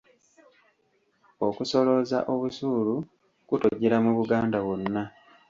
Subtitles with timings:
[1.47, 2.95] Okusolooza obusuulu
[3.47, 5.03] kutojjera mu Buganda wonna.